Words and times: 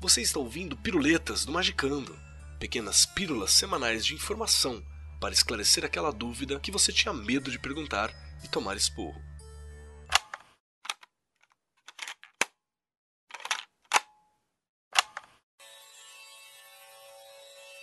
Você 0.00 0.22
está 0.22 0.38
ouvindo 0.38 0.76
Piruletas 0.76 1.44
do 1.44 1.50
Magicando, 1.50 2.16
pequenas 2.60 3.04
pílulas 3.04 3.52
semanais 3.52 4.06
de 4.06 4.14
informação 4.14 4.80
para 5.20 5.34
esclarecer 5.34 5.84
aquela 5.84 6.12
dúvida 6.12 6.60
que 6.60 6.70
você 6.70 6.92
tinha 6.92 7.12
medo 7.12 7.50
de 7.50 7.58
perguntar 7.58 8.12
e 8.44 8.48
tomar 8.48 8.76
esporro. 8.76 9.20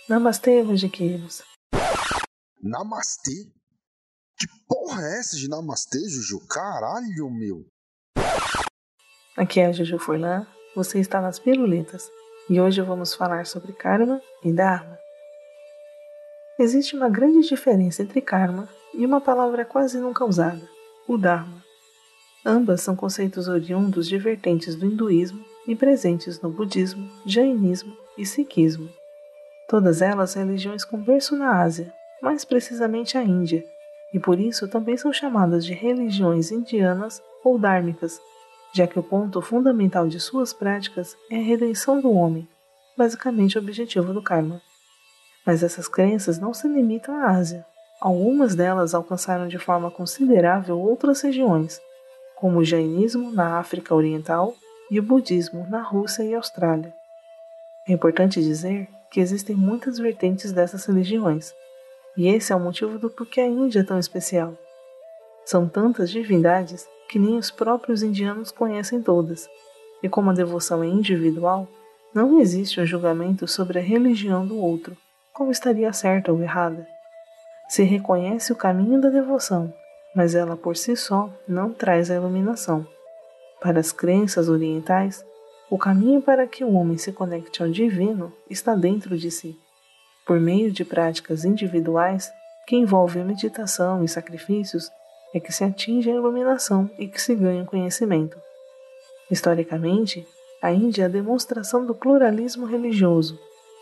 Namastê, 0.08 0.62
Rogiqueiros. 0.62 1.42
Namastê? 2.62 3.52
Que 4.38 4.46
porra 4.66 5.02
é 5.02 5.18
essa 5.18 5.36
de 5.36 5.48
namastê, 5.48 5.98
Juju? 6.08 6.46
Caralho, 6.48 7.30
meu. 7.30 7.66
Aqui 9.36 9.60
é 9.60 9.66
a 9.66 9.72
Juju 9.72 9.98
Furlan, 9.98 10.46
você 10.76 11.00
está 11.00 11.22
nas 11.22 11.38
Piruletas 11.38 12.12
e 12.50 12.60
hoje 12.60 12.82
vamos 12.82 13.14
falar 13.14 13.46
sobre 13.46 13.72
Karma 13.72 14.20
e 14.44 14.52
Dharma. 14.52 14.98
Existe 16.58 16.94
uma 16.94 17.08
grande 17.08 17.48
diferença 17.48 18.02
entre 18.02 18.20
Karma 18.20 18.68
e 18.92 19.06
uma 19.06 19.18
palavra 19.18 19.64
quase 19.64 19.98
nunca 19.98 20.22
usada, 20.22 20.60
o 21.08 21.16
Dharma. 21.16 21.64
Ambas 22.44 22.82
são 22.82 22.94
conceitos 22.94 23.48
oriundos 23.48 24.06
de 24.06 24.18
vertentes 24.18 24.76
do 24.76 24.84
hinduísmo 24.84 25.42
e 25.66 25.74
presentes 25.74 26.42
no 26.42 26.50
budismo, 26.50 27.10
jainismo 27.24 27.96
e 28.18 28.26
sikhismo. 28.26 28.90
Todas 29.66 30.02
elas 30.02 30.34
religiões 30.34 30.84
com 30.84 31.02
berço 31.02 31.34
na 31.36 31.62
Ásia, 31.62 31.90
mais 32.20 32.44
precisamente 32.44 33.16
a 33.16 33.22
Índia, 33.22 33.64
e 34.12 34.20
por 34.20 34.38
isso 34.38 34.68
também 34.68 34.98
são 34.98 35.10
chamadas 35.10 35.64
de 35.64 35.72
religiões 35.72 36.52
indianas 36.52 37.22
ou 37.42 37.58
dármicas, 37.58 38.20
já 38.72 38.86
que 38.86 38.98
o 38.98 39.02
ponto 39.02 39.40
fundamental 39.40 40.06
de 40.06 40.20
suas 40.20 40.52
práticas 40.52 41.16
é 41.30 41.36
a 41.36 41.42
redenção 41.42 42.00
do 42.00 42.12
homem, 42.12 42.48
basicamente 42.96 43.56
o 43.56 43.60
objetivo 43.60 44.12
do 44.12 44.22
karma. 44.22 44.60
Mas 45.44 45.62
essas 45.62 45.88
crenças 45.88 46.38
não 46.38 46.52
se 46.52 46.66
limitam 46.68 47.16
à 47.16 47.30
Ásia. 47.30 47.64
Algumas 48.00 48.54
delas 48.54 48.94
alcançaram 48.94 49.48
de 49.48 49.58
forma 49.58 49.90
considerável 49.90 50.78
outras 50.78 51.22
regiões, 51.22 51.80
como 52.34 52.58
o 52.58 52.64
jainismo 52.64 53.30
na 53.32 53.58
África 53.58 53.94
Oriental 53.94 54.54
e 54.90 55.00
o 55.00 55.02
budismo 55.02 55.66
na 55.70 55.80
Rússia 55.80 56.22
e 56.22 56.34
Austrália. 56.34 56.92
É 57.88 57.92
importante 57.92 58.42
dizer 58.42 58.88
que 59.10 59.20
existem 59.20 59.56
muitas 59.56 59.98
vertentes 59.98 60.52
dessas 60.52 60.84
religiões, 60.84 61.54
e 62.16 62.28
esse 62.28 62.52
é 62.52 62.56
o 62.56 62.60
motivo 62.60 62.98
do 62.98 63.08
porquê 63.08 63.40
a 63.40 63.46
Índia 63.46 63.80
é 63.80 63.84
tão 63.84 63.98
especial. 63.98 64.54
São 65.44 65.68
tantas 65.68 66.10
divindades 66.10 66.86
que 67.08 67.18
nem 67.18 67.38
os 67.38 67.50
próprios 67.50 68.02
indianos 68.02 68.50
conhecem 68.50 69.02
todas, 69.02 69.48
e 70.02 70.08
como 70.08 70.30
a 70.30 70.34
devoção 70.34 70.82
é 70.82 70.86
individual, 70.86 71.68
não 72.14 72.40
existe 72.40 72.80
um 72.80 72.86
julgamento 72.86 73.46
sobre 73.46 73.78
a 73.78 73.82
religião 73.82 74.46
do 74.46 74.58
outro, 74.58 74.96
como 75.32 75.50
estaria 75.50 75.92
certa 75.92 76.32
ou 76.32 76.42
errada. 76.42 76.86
Se 77.68 77.82
reconhece 77.82 78.52
o 78.52 78.56
caminho 78.56 79.00
da 79.00 79.08
devoção, 79.08 79.72
mas 80.14 80.34
ela 80.34 80.56
por 80.56 80.76
si 80.76 80.96
só 80.96 81.30
não 81.46 81.72
traz 81.72 82.10
a 82.10 82.14
iluminação. 82.14 82.86
Para 83.60 83.80
as 83.80 83.92
crenças 83.92 84.48
orientais, 84.48 85.24
o 85.70 85.76
caminho 85.76 86.22
para 86.22 86.46
que 86.46 86.64
o 86.64 86.72
homem 86.74 86.96
se 86.96 87.12
conecte 87.12 87.62
ao 87.62 87.68
divino 87.68 88.32
está 88.48 88.74
dentro 88.74 89.18
de 89.18 89.30
si 89.30 89.58
por 90.26 90.40
meio 90.40 90.72
de 90.72 90.84
práticas 90.84 91.44
individuais 91.44 92.32
que 92.66 92.74
envolvem 92.74 93.24
meditação 93.24 94.02
e 94.02 94.08
sacrifícios, 94.08 94.90
é 95.34 95.40
que 95.40 95.52
se 95.52 95.64
atinge 95.64 96.10
a 96.10 96.14
iluminação 96.14 96.90
e 96.98 97.06
que 97.08 97.20
se 97.20 97.34
ganha 97.34 97.64
conhecimento. 97.64 98.38
Historicamente, 99.30 100.26
a 100.62 100.72
Índia 100.72 101.02
é 101.02 101.04
a 101.06 101.08
demonstração 101.08 101.84
do 101.84 101.94
pluralismo 101.94 102.66
religioso, 102.66 103.38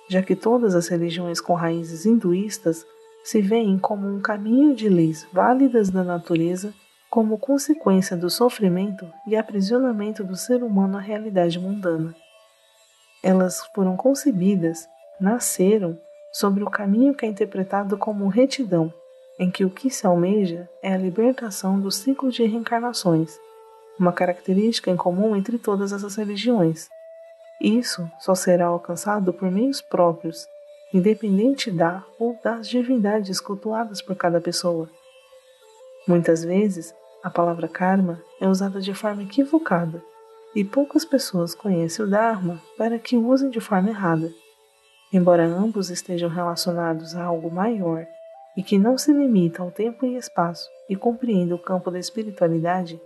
já 0.09 0.23
que 0.23 0.34
todas 0.34 0.75
as 0.75 0.89
religiões 0.89 1.41
com 1.41 1.55
raízes 1.55 2.05
hinduístas 2.05 2.86
se 3.25 3.41
veem 3.41 3.79
como 3.79 4.07
um 4.07 4.20
caminho 4.20 4.74
de 4.74 4.89
leis 4.89 5.27
válidas 5.33 5.89
da 5.91 6.05
natureza 6.05 6.74
como 7.08 7.39
consequência 7.39 8.17
do 8.17 8.29
sofrimento 8.29 9.08
e 9.27 9.36
aprisionamento 9.36 10.24
do 10.24 10.36
ser 10.36 10.63
humano 10.63 10.98
à 10.98 11.01
realidade 11.01 11.58
mundana. 11.58 12.14
Elas 13.23 13.64
foram 13.74 13.97
concebidas, 13.97 14.89
nasceram 15.20 15.98
sobre 16.33 16.64
o 16.64 16.70
caminho 16.70 17.14
que 17.14 17.24
é 17.24 17.29
interpretado 17.29 17.97
como 17.97 18.27
retidão, 18.27 18.92
em 19.39 19.50
que 19.50 19.64
o 19.64 19.70
que 19.70 19.90
se 19.90 20.06
almeja 20.06 20.68
é 20.83 20.92
a 20.92 20.98
libertação 20.98 21.80
do 21.80 21.90
ciclo 21.90 22.30
de 22.30 22.45
reencarnações, 22.45 23.39
uma 23.98 24.12
característica 24.12 24.90
em 24.90 24.96
comum 24.96 25.34
entre 25.34 25.58
todas 25.58 25.92
essas 25.92 26.17
religiões. 26.17 26.89
Isso 27.61 28.08
só 28.20 28.34
será 28.34 28.67
alcançado 28.67 29.33
por 29.33 29.50
meios 29.50 29.80
próprios, 29.80 30.46
independente 30.92 31.70
da 31.70 32.05
ou 32.18 32.39
das 32.42 32.68
divindades 32.68 33.40
cultuadas 33.40 34.00
por 34.00 34.14
cada 34.17 34.40
pessoa. 34.40 34.89
Muitas 36.06 36.44
vezes, 36.44 36.94
a 37.23 37.30
palavra 37.30 37.67
karma 37.67 38.20
é 38.40 38.46
usada 38.46 38.80
de 38.80 38.92
forma 38.92 39.23
equivocada 39.23 40.02
e 40.55 40.62
poucas 40.62 41.05
pessoas 41.05 41.55
conhecem 41.55 42.05
o 42.05 42.08
Dharma 42.08 42.62
para 42.77 42.98
que 42.98 43.17
usem 43.17 43.50
de 43.50 43.61
forma 43.61 43.89
errada. 43.89 44.33
Embora 45.12 45.44
ambos 45.44 45.90
estejam 45.90 46.28
relacionados 46.28 47.17
a 47.17 47.24
algo 47.24 47.50
maior 47.50 48.06
e 48.57 48.63
que 48.63 48.79
não 48.79 48.97
se 48.97 49.13
limita 49.13 49.63
ao 49.63 49.70
tempo 49.70 50.07
e 50.07 50.17
espaço 50.17 50.69
e 50.89 50.97
compreenda 50.97 51.55
o 51.55 51.59
campo 51.59 51.91
da 51.91 51.98
espiritualidade, 51.98 53.01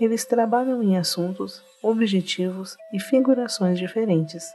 eles 0.00 0.24
trabalham 0.24 0.82
em 0.82 0.96
assuntos, 0.96 1.62
objetivos 1.82 2.76
e 2.92 2.98
figurações 2.98 3.78
diferentes. 3.78 4.52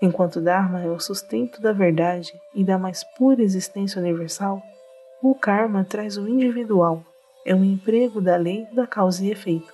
Enquanto 0.00 0.40
Dharma 0.40 0.82
é 0.82 0.88
o 0.88 1.00
sustento 1.00 1.60
da 1.60 1.72
verdade 1.72 2.32
e 2.54 2.62
da 2.62 2.78
mais 2.78 3.02
pura 3.16 3.42
existência 3.42 4.00
universal, 4.00 4.62
o 5.22 5.34
Karma 5.34 5.84
traz 5.84 6.16
o 6.16 6.28
individual, 6.28 7.02
é 7.44 7.54
o 7.54 7.64
emprego 7.64 8.20
da 8.20 8.36
lei 8.36 8.66
da 8.72 8.86
causa 8.86 9.24
e 9.24 9.30
efeito. 9.30 9.72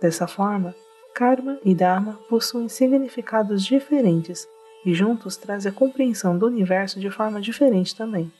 Dessa 0.00 0.26
forma, 0.26 0.74
Karma 1.14 1.58
e 1.64 1.74
Dharma 1.74 2.18
possuem 2.28 2.68
significados 2.68 3.64
diferentes 3.64 4.48
e 4.84 4.92
juntos 4.92 5.36
trazem 5.36 5.70
a 5.70 5.74
compreensão 5.74 6.36
do 6.36 6.46
universo 6.46 6.98
de 6.98 7.10
forma 7.10 7.40
diferente 7.40 7.94
também. 7.94 8.32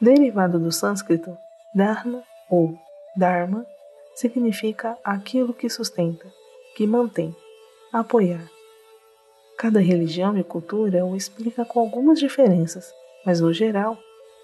Derivado 0.00 0.58
do 0.58 0.72
sânscrito, 0.72 1.36
Dharma 1.74 2.22
ou 2.48 2.78
Dharma 3.14 3.66
significa 4.14 4.96
aquilo 5.04 5.52
que 5.52 5.68
sustenta, 5.68 6.26
que 6.74 6.86
mantém, 6.86 7.36
apoiar. 7.92 8.48
Cada 9.58 9.78
religião 9.78 10.38
e 10.38 10.42
cultura 10.42 11.04
o 11.04 11.14
explica 11.14 11.66
com 11.66 11.80
algumas 11.80 12.18
diferenças, 12.18 12.90
mas 13.26 13.42
no 13.42 13.52
geral, 13.52 13.98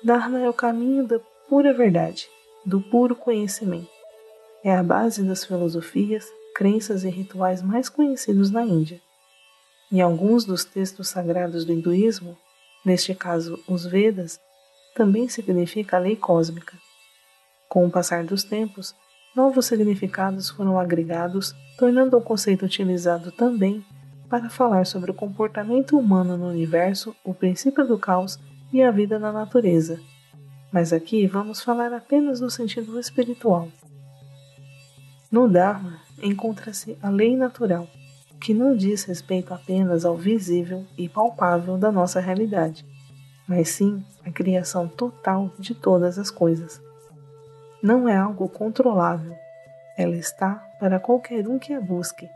Dharma 0.04 0.40
é 0.40 0.48
o 0.48 0.52
caminho 0.52 1.06
da 1.06 1.18
pura 1.48 1.72
verdade, 1.72 2.28
do 2.62 2.82
puro 2.82 3.16
conhecimento. 3.16 3.88
É 4.62 4.76
a 4.76 4.82
base 4.82 5.22
das 5.22 5.42
filosofias, 5.42 6.30
crenças 6.54 7.02
e 7.02 7.08
rituais 7.08 7.62
mais 7.62 7.88
conhecidos 7.88 8.50
na 8.50 8.62
Índia. 8.62 9.00
Em 9.90 10.02
alguns 10.02 10.44
dos 10.44 10.66
textos 10.66 11.08
sagrados 11.08 11.64
do 11.64 11.72
hinduísmo, 11.72 12.36
neste 12.84 13.14
caso 13.14 13.58
os 13.66 13.86
Vedas, 13.86 14.38
também 14.96 15.28
significa 15.28 15.98
a 15.98 16.00
lei 16.00 16.16
cósmica. 16.16 16.76
Com 17.68 17.86
o 17.86 17.90
passar 17.90 18.24
dos 18.24 18.42
tempos, 18.42 18.94
novos 19.36 19.66
significados 19.66 20.48
foram 20.48 20.80
agregados, 20.80 21.54
tornando 21.78 22.16
o 22.16 22.22
conceito 22.22 22.64
utilizado 22.64 23.30
também 23.30 23.84
para 24.30 24.48
falar 24.48 24.86
sobre 24.86 25.10
o 25.10 25.14
comportamento 25.14 25.98
humano 25.98 26.38
no 26.38 26.48
universo, 26.48 27.14
o 27.22 27.34
princípio 27.34 27.86
do 27.86 27.98
caos 27.98 28.40
e 28.72 28.82
a 28.82 28.90
vida 28.90 29.18
na 29.18 29.30
natureza. 29.30 30.00
Mas 30.72 30.92
aqui 30.92 31.26
vamos 31.26 31.62
falar 31.62 31.92
apenas 31.92 32.40
no 32.40 32.50
sentido 32.50 32.98
espiritual. 32.98 33.68
No 35.30 35.46
Dharma 35.46 36.00
encontra-se 36.22 36.96
a 37.02 37.10
lei 37.10 37.36
natural, 37.36 37.86
que 38.40 38.54
não 38.54 38.74
diz 38.74 39.04
respeito 39.04 39.52
apenas 39.52 40.06
ao 40.06 40.16
visível 40.16 40.86
e 40.96 41.08
palpável 41.08 41.76
da 41.76 41.92
nossa 41.92 42.18
realidade, 42.18 42.84
mas 43.48 43.68
sim 43.70 44.04
a 44.24 44.30
criação 44.30 44.88
total 44.88 45.50
de 45.58 45.74
todas 45.74 46.18
as 46.18 46.30
coisas. 46.30 46.80
Não 47.82 48.08
é 48.08 48.16
algo 48.16 48.48
controlável, 48.48 49.36
ela 49.96 50.16
está 50.16 50.54
para 50.78 50.98
qualquer 50.98 51.46
um 51.48 51.58
que 51.58 51.72
a 51.72 51.80
busque, 51.80 52.28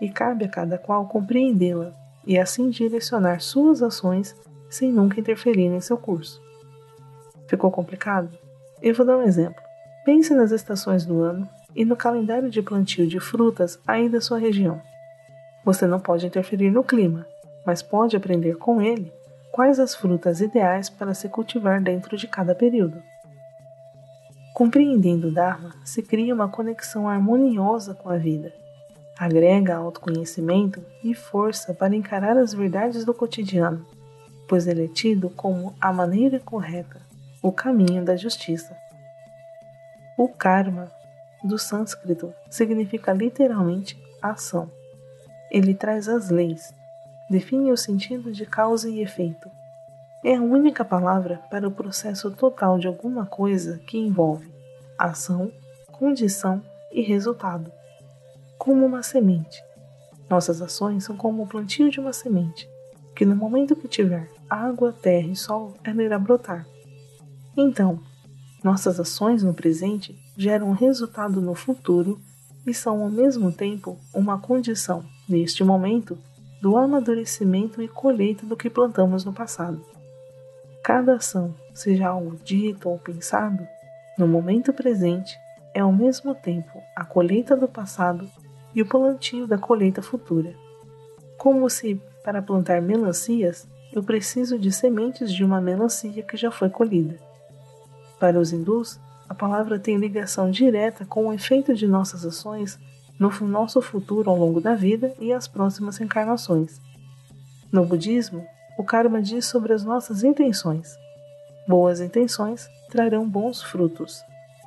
e 0.00 0.10
cabe 0.10 0.44
a 0.44 0.48
cada 0.48 0.76
qual 0.76 1.06
compreendê-la 1.06 1.92
e 2.26 2.38
assim 2.38 2.68
direcionar 2.68 3.40
suas 3.40 3.82
ações 3.82 4.34
sem 4.68 4.92
nunca 4.92 5.20
interferir 5.20 5.66
em 5.66 5.80
seu 5.80 5.96
curso. 5.96 6.42
Ficou 7.48 7.70
complicado? 7.70 8.36
Eu 8.82 8.94
vou 8.94 9.06
dar 9.06 9.16
um 9.16 9.22
exemplo. 9.22 9.62
Pense 10.04 10.34
nas 10.34 10.50
estações 10.50 11.06
do 11.06 11.22
ano 11.22 11.48
e 11.74 11.84
no 11.84 11.96
calendário 11.96 12.50
de 12.50 12.60
plantio 12.60 13.06
de 13.06 13.20
frutas 13.20 13.78
aí 13.86 14.08
da 14.08 14.20
sua 14.20 14.38
região. 14.38 14.80
Você 15.64 15.86
não 15.86 16.00
pode 16.00 16.26
interferir 16.26 16.70
no 16.70 16.84
clima, 16.84 17.26
mas 17.64 17.82
pode 17.82 18.16
aprender 18.16 18.56
com 18.56 18.82
ele 18.82 19.12
quais 19.56 19.80
as 19.80 19.94
frutas 19.94 20.42
ideais 20.42 20.90
para 20.90 21.14
se 21.14 21.30
cultivar 21.30 21.80
dentro 21.80 22.14
de 22.14 22.28
cada 22.28 22.54
período. 22.54 23.02
Compreendendo 24.52 25.28
o 25.28 25.32
Dharma, 25.32 25.74
se 25.82 26.02
cria 26.02 26.34
uma 26.34 26.46
conexão 26.46 27.08
harmoniosa 27.08 27.94
com 27.94 28.10
a 28.10 28.18
vida. 28.18 28.52
Agrega 29.18 29.74
autoconhecimento 29.74 30.84
e 31.02 31.14
força 31.14 31.72
para 31.72 31.96
encarar 31.96 32.36
as 32.36 32.52
verdades 32.52 33.02
do 33.02 33.14
cotidiano, 33.14 33.82
pois 34.46 34.66
ele 34.66 34.84
é 34.84 34.88
tido 34.88 35.30
como 35.30 35.74
a 35.80 35.90
maneira 35.90 36.38
correta, 36.38 37.00
o 37.42 37.50
caminho 37.50 38.04
da 38.04 38.14
justiça. 38.14 38.76
O 40.18 40.28
karma, 40.28 40.92
do 41.42 41.58
sânscrito, 41.58 42.30
significa 42.50 43.10
literalmente 43.10 43.98
ação. 44.20 44.70
Ele 45.50 45.72
traz 45.72 46.10
as 46.10 46.28
leis, 46.28 46.74
define 47.28 47.72
o 47.72 47.76
sentido 47.76 48.32
de 48.32 48.46
causa 48.46 48.88
e 48.88 49.00
efeito. 49.00 49.50
É 50.24 50.34
a 50.34 50.42
única 50.42 50.84
palavra 50.84 51.40
para 51.50 51.68
o 51.68 51.70
processo 51.70 52.30
total 52.30 52.78
de 52.78 52.86
alguma 52.86 53.26
coisa 53.26 53.78
que 53.86 53.98
envolve 53.98 54.50
ação, 54.98 55.52
condição 55.92 56.62
e 56.92 57.02
resultado. 57.02 57.70
Como 58.58 58.84
uma 58.84 59.02
semente. 59.02 59.62
Nossas 60.28 60.60
ações 60.60 61.04
são 61.04 61.16
como 61.16 61.42
o 61.42 61.46
plantio 61.46 61.90
de 61.90 62.00
uma 62.00 62.12
semente, 62.12 62.68
que 63.14 63.24
no 63.24 63.36
momento 63.36 63.76
que 63.76 63.86
tiver 63.86 64.28
água, 64.48 64.92
terra 64.92 65.28
e 65.28 65.36
sol, 65.36 65.74
ela 65.84 66.02
irá 66.02 66.18
brotar. 66.18 66.66
Então, 67.56 68.00
nossas 68.64 68.98
ações 68.98 69.42
no 69.42 69.54
presente 69.54 70.18
geram 70.36 70.72
resultado 70.72 71.40
no 71.40 71.54
futuro 71.54 72.20
e 72.66 72.74
são 72.74 73.02
ao 73.02 73.10
mesmo 73.10 73.52
tempo 73.52 73.96
uma 74.12 74.38
condição, 74.38 75.04
neste 75.28 75.62
momento, 75.62 76.18
do 76.60 76.76
amadurecimento 76.76 77.82
e 77.82 77.88
colheita 77.88 78.46
do 78.46 78.56
que 78.56 78.70
plantamos 78.70 79.24
no 79.24 79.32
passado. 79.32 79.80
Cada 80.82 81.16
ação, 81.16 81.54
seja 81.74 82.08
algo 82.08 82.36
dito 82.44 82.88
ou 82.88 82.98
pensado, 82.98 83.66
no 84.16 84.26
momento 84.26 84.72
presente, 84.72 85.36
é 85.74 85.80
ao 85.80 85.92
mesmo 85.92 86.34
tempo 86.34 86.80
a 86.94 87.04
colheita 87.04 87.56
do 87.56 87.68
passado 87.68 88.30
e 88.74 88.80
o 88.80 88.86
plantio 88.86 89.46
da 89.46 89.58
colheita 89.58 90.00
futura. 90.00 90.54
Como 91.36 91.68
se, 91.68 92.00
para 92.24 92.40
plantar 92.40 92.80
melancias, 92.80 93.68
eu 93.92 94.02
preciso 94.02 94.58
de 94.58 94.72
sementes 94.72 95.32
de 95.32 95.44
uma 95.44 95.60
melancia 95.60 96.22
que 96.22 96.36
já 96.36 96.50
foi 96.50 96.70
colhida. 96.70 97.16
Para 98.18 98.38
os 98.38 98.52
hindus, 98.52 98.98
a 99.28 99.34
palavra 99.34 99.78
tem 99.78 99.96
ligação 99.96 100.50
direta 100.50 101.04
com 101.04 101.26
o 101.26 101.32
efeito 101.32 101.74
de 101.74 101.86
nossas 101.86 102.24
ações 102.24 102.78
no 103.18 103.30
nosso 103.46 103.80
futuro 103.80 104.30
ao 104.30 104.36
longo 104.36 104.60
da 104.60 104.74
vida 104.74 105.14
e 105.18 105.32
as 105.32 105.48
próximas 105.48 106.00
encarnações. 106.00 106.80
No 107.72 107.84
budismo, 107.84 108.46
o 108.78 108.84
karma 108.84 109.22
diz 109.22 109.46
sobre 109.46 109.72
as 109.72 109.84
nossas 109.84 110.22
intenções. 110.22 110.96
Boas 111.66 112.00
intenções 112.00 112.68
trarão 112.90 113.28
bons 113.28 113.62
frutos, 113.62 114.22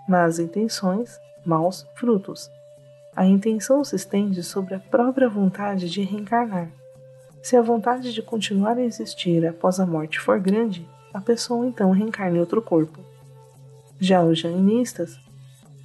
más 0.08 0.40
intenções, 0.40 1.20
maus 1.46 1.88
frutos. 1.96 2.50
A 3.16 3.26
intenção 3.26 3.84
se 3.84 3.96
estende 3.96 4.44
sobre 4.44 4.76
a 4.76 4.80
própria 4.80 5.30
vontade 5.30 5.90
de 5.90 6.02
reencarnar. 6.02 6.70
Se 7.42 7.56
a 7.56 7.62
vontade 7.62 8.14
de 8.14 8.22
continuar 8.22 8.78
a 8.78 8.84
existir 8.84 9.46
após 9.48 9.80
a 9.80 9.86
morte 9.86 10.20
for 10.20 10.40
grande, 10.40 10.88
a 11.14 11.22
pessoa 11.22 11.66
então 11.66 11.92
reencarna 11.92 12.38
em 12.38 12.40
outro 12.40 12.62
corpo. 12.62 13.00
Já 14.00 14.24
os 14.24 14.40
jainistas 14.40 15.20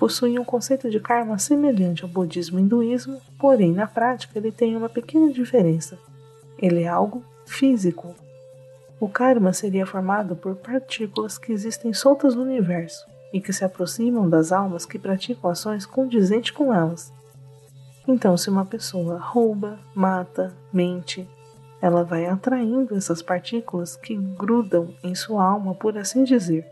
possuem 0.04 0.38
um 0.38 0.44
conceito 0.44 0.90
de 0.90 1.00
karma 1.00 1.38
semelhante 1.38 2.02
ao 2.02 2.10
budismo 2.10 2.58
e 2.58 2.62
hinduísmo, 2.62 3.22
porém 3.38 3.72
na 3.72 3.86
prática 3.86 4.38
ele 4.38 4.52
tem 4.52 4.76
uma 4.76 4.86
pequena 4.86 5.32
diferença. 5.32 5.98
Ele 6.58 6.82
é 6.82 6.86
algo 6.86 7.24
físico. 7.46 8.14
O 9.00 9.08
karma 9.08 9.54
seria 9.54 9.86
formado 9.86 10.36
por 10.36 10.56
partículas 10.56 11.38
que 11.38 11.52
existem 11.52 11.94
soltas 11.94 12.34
no 12.34 12.42
universo 12.42 13.06
e 13.32 13.40
que 13.40 13.50
se 13.50 13.64
aproximam 13.64 14.28
das 14.28 14.52
almas 14.52 14.84
que 14.84 14.98
praticam 14.98 15.50
ações 15.50 15.86
condizentes 15.86 16.50
com 16.50 16.70
elas. 16.70 17.10
Então, 18.06 18.36
se 18.36 18.50
uma 18.50 18.66
pessoa 18.66 19.18
rouba, 19.18 19.78
mata, 19.94 20.54
mente, 20.70 21.26
ela 21.80 22.04
vai 22.04 22.26
atraindo 22.26 22.94
essas 22.94 23.22
partículas 23.22 23.96
que 23.96 24.14
grudam 24.14 24.94
em 25.02 25.14
sua 25.14 25.42
alma, 25.42 25.74
por 25.74 25.96
assim 25.96 26.24
dizer. 26.24 26.66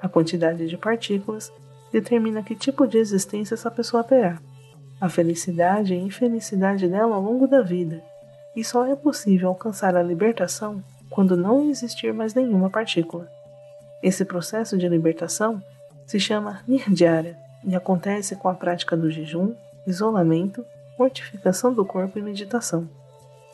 A 0.00 0.08
quantidade 0.08 0.68
de 0.68 0.78
partículas 0.78 1.52
determina 1.92 2.42
que 2.42 2.54
tipo 2.54 2.86
de 2.86 2.98
existência 2.98 3.54
essa 3.54 3.70
pessoa 3.70 4.04
terá, 4.04 4.38
a 5.00 5.08
felicidade 5.08 5.94
e 5.94 5.98
infelicidade 5.98 6.86
dela 6.88 7.16
ao 7.16 7.22
longo 7.22 7.46
da 7.46 7.62
vida, 7.62 8.02
e 8.54 8.62
só 8.62 8.86
é 8.86 8.94
possível 8.94 9.48
alcançar 9.48 9.96
a 9.96 10.02
libertação 10.02 10.82
quando 11.08 11.36
não 11.36 11.68
existir 11.68 12.12
mais 12.12 12.34
nenhuma 12.34 12.70
partícula. 12.70 13.28
Esse 14.02 14.24
processo 14.24 14.78
de 14.78 14.88
libertação 14.88 15.62
se 16.06 16.18
chama 16.18 16.60
Nirjara 16.66 17.36
e 17.64 17.74
acontece 17.74 18.36
com 18.36 18.48
a 18.48 18.54
prática 18.54 18.96
do 18.96 19.10
jejum, 19.10 19.54
isolamento, 19.86 20.64
mortificação 20.98 21.72
do 21.72 21.84
corpo 21.84 22.18
e 22.18 22.22
meditação. 22.22 22.88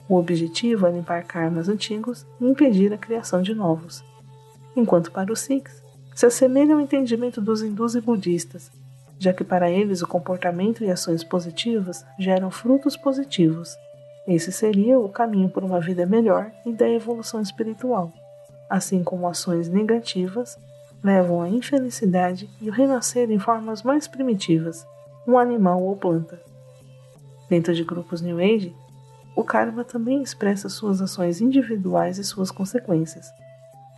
O 0.08 0.16
objetivo 0.16 0.86
é 0.86 0.90
limpar 0.92 1.24
karmas 1.24 1.68
antigos 1.68 2.24
e 2.40 2.46
impedir 2.46 2.92
a 2.92 2.98
criação 2.98 3.42
de 3.42 3.54
novos. 3.54 4.04
Enquanto 4.76 5.10
para 5.10 5.32
os 5.32 5.40
Sikhs, 5.40 5.82
se 6.16 6.24
assemelha 6.24 6.74
ao 6.74 6.80
entendimento 6.80 7.42
dos 7.42 7.60
hindus 7.60 7.94
e 7.94 8.00
budistas, 8.00 8.70
já 9.18 9.34
que 9.34 9.44
para 9.44 9.70
eles 9.70 10.00
o 10.00 10.06
comportamento 10.06 10.82
e 10.82 10.90
ações 10.90 11.22
positivas 11.22 12.06
geram 12.18 12.50
frutos 12.50 12.96
positivos. 12.96 13.76
Esse 14.26 14.50
seria 14.50 14.98
o 14.98 15.10
caminho 15.10 15.50
por 15.50 15.62
uma 15.62 15.78
vida 15.78 16.06
melhor 16.06 16.50
e 16.64 16.72
da 16.72 16.88
evolução 16.88 17.42
espiritual, 17.42 18.10
assim 18.70 19.04
como 19.04 19.28
ações 19.28 19.68
negativas 19.68 20.56
levam 21.04 21.42
à 21.42 21.50
infelicidade 21.50 22.48
e 22.62 22.70
o 22.70 22.72
renascer 22.72 23.30
em 23.30 23.38
formas 23.38 23.82
mais 23.82 24.08
primitivas, 24.08 24.86
um 25.28 25.36
animal 25.36 25.82
ou 25.82 25.96
planta. 25.96 26.40
Dentro 27.46 27.74
de 27.74 27.84
grupos 27.84 28.22
New 28.22 28.38
Age, 28.38 28.74
o 29.36 29.44
karma 29.44 29.84
também 29.84 30.22
expressa 30.22 30.70
suas 30.70 31.02
ações 31.02 31.42
individuais 31.42 32.16
e 32.16 32.24
suas 32.24 32.50
consequências. 32.50 33.26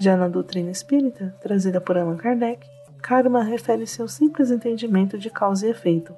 Já 0.01 0.17
na 0.17 0.29
doutrina 0.29 0.71
espírita, 0.71 1.35
trazida 1.41 1.81
por 1.81 1.99
Allan 1.99 2.17
Kardec, 2.17 2.69
karma 3.03 3.43
refere-se 3.43 4.01
ao 4.01 4.09
simples 4.09 4.51
entendimento 4.51 5.19
de 5.19 5.29
causa 5.29 5.67
e 5.67 5.71
efeito, 5.71 6.15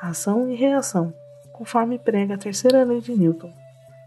ação 0.00 0.48
e 0.48 0.54
reação, 0.54 1.12
conforme 1.52 1.98
prega 1.98 2.34
a 2.34 2.38
terceira 2.38 2.84
lei 2.84 3.00
de 3.00 3.12
Newton. 3.12 3.52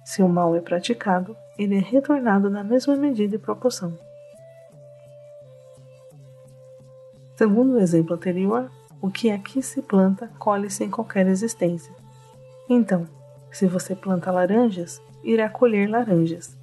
Se 0.06 0.24
o 0.24 0.29
mal 0.29 0.56
é 0.56 0.62
praticado, 0.62 1.35
ele 1.57 1.75
é 1.75 1.79
retornado 1.79 2.50
na 2.50 2.63
mesma 2.63 2.95
medida 2.95 3.35
e 3.35 3.39
proporção. 3.39 3.97
Segundo 7.35 7.73
o 7.73 7.80
exemplo 7.80 8.15
anterior, 8.15 8.71
o 9.01 9.12
que 9.12 9.30
aqui 9.30 9.62
se 9.62 9.81
planta 9.81 10.27
colhe-se 10.39 10.83
em 10.83 10.89
qualquer 10.89 11.27
existência. 11.27 11.94
Então, 12.69 13.06
se 13.51 13.68
você 13.68 13.95
planta 13.95 14.31
laranjas, 14.31 15.01
irá 15.23 15.49
colher 15.49 15.90
laranjas. 15.90 16.56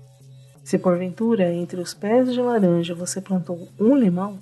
Se 0.64 0.78
porventura 0.78 1.52
entre 1.52 1.78
os 1.78 1.92
pés 1.92 2.33
de 2.33 2.40
laranja 2.40 2.94
você 2.94 3.21
plantou 3.21 3.68
um 3.78 3.94
limão, 3.94 4.38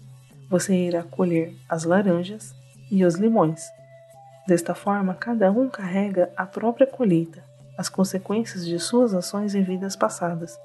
você 0.49 0.73
irá 0.73 1.03
colher 1.03 1.53
as 1.69 1.83
laranjas 1.83 2.55
e 2.89 3.05
os 3.05 3.17
limões. 3.17 3.65
Desta 4.47 4.73
forma, 4.73 5.15
cada 5.15 5.51
um 5.51 5.69
carrega 5.69 6.31
a 6.37 6.47
própria 6.47 6.87
colheita, 6.87 7.43
as 7.77 7.89
consequências 7.89 8.65
de 8.65 8.79
suas 8.79 9.13
ações 9.15 9.57
em 9.57 9.65
vidas 9.65 9.97
passadas. 9.97 10.57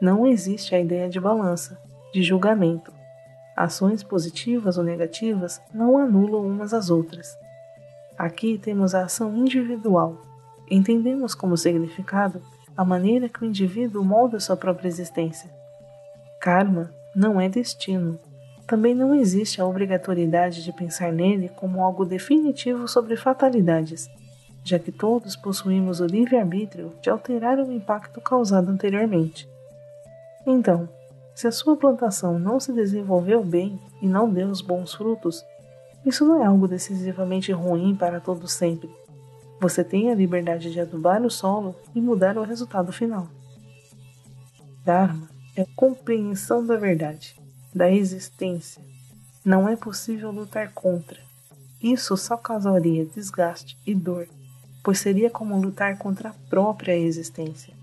Não 0.00 0.26
existe 0.26 0.74
a 0.74 0.80
ideia 0.80 1.08
de 1.08 1.20
balança, 1.20 1.78
de 2.12 2.20
julgamento. 2.22 2.92
Ações 3.56 4.02
positivas 4.02 4.76
ou 4.76 4.82
negativas 4.82 5.60
não 5.72 5.98
anulam 5.98 6.44
umas 6.44 6.74
às 6.74 6.90
outras. 6.90 7.36
Aqui 8.18 8.58
temos 8.58 8.92
a 8.94 9.04
ação 9.04 9.36
individual. 9.36 10.20
Entendemos 10.68 11.34
como 11.34 11.56
significado 11.56 12.42
a 12.80 12.84
maneira 12.84 13.28
que 13.28 13.42
o 13.42 13.44
indivíduo 13.44 14.02
molda 14.02 14.40
sua 14.40 14.56
própria 14.56 14.88
existência. 14.88 15.50
Karma 16.40 16.90
não 17.14 17.38
é 17.38 17.46
destino. 17.46 18.18
Também 18.66 18.94
não 18.94 19.14
existe 19.14 19.60
a 19.60 19.66
obrigatoriedade 19.66 20.64
de 20.64 20.72
pensar 20.72 21.12
nele 21.12 21.50
como 21.50 21.84
algo 21.84 22.06
definitivo 22.06 22.88
sobre 22.88 23.16
fatalidades, 23.16 24.08
já 24.64 24.78
que 24.78 24.90
todos 24.90 25.36
possuímos 25.36 26.00
o 26.00 26.06
livre-arbítrio 26.06 26.94
de 27.02 27.10
alterar 27.10 27.58
o 27.58 27.70
impacto 27.70 28.18
causado 28.18 28.70
anteriormente. 28.70 29.46
Então, 30.46 30.88
se 31.34 31.46
a 31.46 31.52
sua 31.52 31.76
plantação 31.76 32.38
não 32.38 32.58
se 32.58 32.72
desenvolveu 32.72 33.44
bem 33.44 33.78
e 34.00 34.06
não 34.08 34.26
deu 34.26 34.48
os 34.48 34.62
bons 34.62 34.94
frutos, 34.94 35.44
isso 36.06 36.24
não 36.24 36.42
é 36.42 36.46
algo 36.46 36.66
decisivamente 36.66 37.52
ruim 37.52 37.94
para 37.94 38.20
todo 38.20 38.48
sempre. 38.48 38.88
Você 39.60 39.84
tem 39.84 40.10
a 40.10 40.14
liberdade 40.14 40.72
de 40.72 40.80
adubar 40.80 41.20
o 41.20 41.30
solo 41.30 41.76
e 41.94 42.00
mudar 42.00 42.38
o 42.38 42.42
resultado 42.42 42.90
final. 42.94 43.28
Dharma 44.82 45.28
é 45.54 45.66
compreensão 45.76 46.66
da 46.66 46.76
verdade, 46.76 47.38
da 47.74 47.90
existência. 47.90 48.82
Não 49.44 49.68
é 49.68 49.76
possível 49.76 50.30
lutar 50.30 50.72
contra. 50.72 51.18
Isso 51.82 52.16
só 52.16 52.38
causaria 52.38 53.04
desgaste 53.04 53.76
e 53.86 53.94
dor, 53.94 54.26
pois 54.82 54.98
seria 54.98 55.28
como 55.28 55.60
lutar 55.60 55.98
contra 55.98 56.30
a 56.30 56.34
própria 56.48 56.96
existência. 56.96 57.74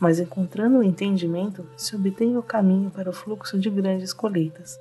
Mas 0.00 0.18
encontrando 0.18 0.78
o 0.78 0.82
entendimento, 0.82 1.64
se 1.76 1.94
obtém 1.94 2.36
o 2.36 2.42
caminho 2.42 2.90
para 2.90 3.08
o 3.08 3.12
fluxo 3.12 3.56
de 3.56 3.70
grandes 3.70 4.12
colheitas. 4.12 4.76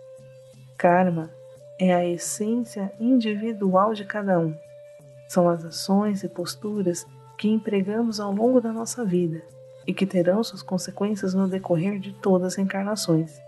Karma 0.76 1.30
é 1.80 1.94
a 1.94 2.04
essência 2.04 2.92
individual 3.00 3.94
de 3.94 4.04
cada 4.04 4.40
um 4.40 4.56
são 5.30 5.48
as 5.48 5.64
ações 5.64 6.24
e 6.24 6.28
posturas 6.28 7.06
que 7.38 7.48
empregamos 7.48 8.20
ao 8.20 8.34
longo 8.34 8.60
da 8.60 8.74
nossa 8.74 9.06
vida 9.06 9.42
e 9.86 9.94
que 9.94 10.06
terão 10.06 10.44
suas 10.44 10.64
consequências 10.64 11.36
no 11.36 11.48
decorrer 11.48 12.00
de 12.00 12.12
todas 12.14 12.54
as 12.54 12.58
encarnações, 12.58 13.40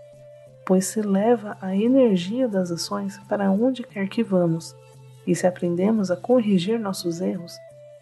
pois 0.64 0.86
se 0.86 1.02
leva 1.02 1.58
a 1.60 1.76
energia 1.76 2.46
das 2.48 2.70
ações 2.70 3.18
para 3.28 3.50
onde 3.50 3.82
quer 3.82 4.08
que 4.08 4.22
vamos, 4.22 4.74
e 5.26 5.34
se 5.34 5.46
aprendemos 5.46 6.10
a 6.10 6.16
corrigir 6.16 6.78
nossos 6.78 7.20
erros, 7.20 7.58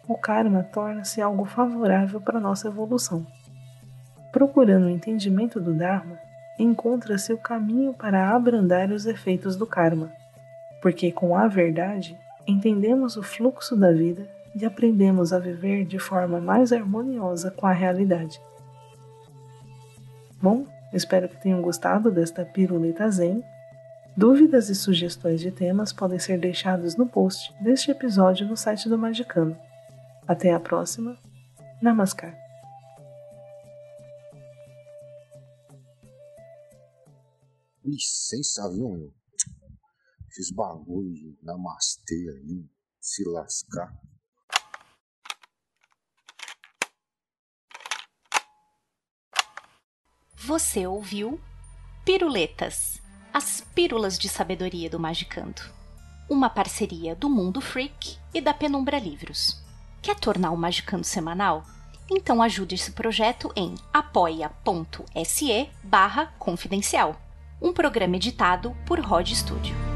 o 0.07 0.15
karma 0.15 0.63
torna-se 0.63 1.19
algo 1.19 1.45
favorável 1.45 2.21
para 2.21 2.39
nossa 2.39 2.67
evolução. 2.67 3.25
Procurando 4.31 4.85
o 4.85 4.89
entendimento 4.89 5.59
do 5.59 5.73
Dharma, 5.73 6.19
encontra-se 6.57 7.33
o 7.33 7.37
caminho 7.37 7.93
para 7.93 8.29
abrandar 8.29 8.91
os 8.91 9.05
efeitos 9.07 9.55
do 9.55 9.65
karma, 9.65 10.11
porque 10.81 11.11
com 11.11 11.35
a 11.35 11.47
verdade 11.47 12.17
entendemos 12.47 13.17
o 13.17 13.23
fluxo 13.23 13.75
da 13.75 13.91
vida 13.91 14.29
e 14.55 14.65
aprendemos 14.65 15.31
a 15.31 15.39
viver 15.39 15.85
de 15.85 15.97
forma 15.99 16.39
mais 16.39 16.71
harmoniosa 16.71 17.51
com 17.51 17.65
a 17.65 17.71
realidade. 17.71 18.41
Bom, 20.41 20.65
espero 20.93 21.29
que 21.29 21.41
tenham 21.41 21.61
gostado 21.61 22.11
desta 22.11 22.43
piruleta 22.43 23.09
zen. 23.09 23.43
Dúvidas 24.17 24.69
e 24.69 24.75
sugestões 24.75 25.39
de 25.39 25.51
temas 25.51 25.93
podem 25.93 26.19
ser 26.19 26.37
deixados 26.39 26.97
no 26.97 27.07
post 27.07 27.53
deste 27.61 27.91
episódio 27.91 28.47
no 28.47 28.57
site 28.57 28.89
do 28.89 28.97
Magicano. 28.97 29.57
Até 30.27 30.53
a 30.53 30.59
próxima. 30.59 31.17
Namaskar. 31.81 32.35
Licença, 37.83 38.69
viu, 38.69 38.89
meu? 38.89 39.20
Fiz 40.33 40.49
bagulho 40.49 41.13
de 41.13 41.37
namastê 41.43 42.15
aí, 42.15 42.65
se 43.01 43.27
lascar. 43.27 43.93
Você 50.37 50.87
ouviu 50.87 51.39
Piruletas, 52.05 53.01
as 53.33 53.59
pílulas 53.59 54.17
de 54.17 54.29
sabedoria 54.29 54.89
do 54.89 54.99
Magicando. 54.99 55.61
Uma 56.29 56.49
parceria 56.49 57.13
do 57.13 57.29
Mundo 57.29 57.59
Freak 57.59 58.17
e 58.33 58.39
da 58.39 58.53
Penumbra 58.53 58.97
Livros. 58.99 59.61
Quer 60.01 60.17
tornar 60.17 60.51
o 60.51 60.57
Magicando 60.57 61.03
semanal? 61.03 61.65
Então 62.09 62.41
ajude 62.41 62.75
esse 62.75 62.93
projeto 62.93 63.51
em 63.53 63.75
apoia.se 63.93 65.69
barra 65.83 66.27
confidencial. 66.39 67.21
Um 67.61 67.73
programa 67.73 68.15
editado 68.15 68.75
por 68.85 68.99
Rod 68.99 69.29
Studio. 69.29 69.90